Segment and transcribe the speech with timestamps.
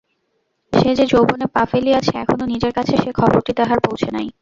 [0.73, 4.27] সে যে যৌবনে পা ফেলিয়াছে এখনো নিজের কাছে সে খবরটি তাহার পৌঁছে নাই।